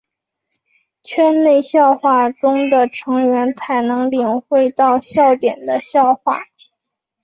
[1.03, 6.39] 圈内笑话中的成员才能领会到笑点的笑话。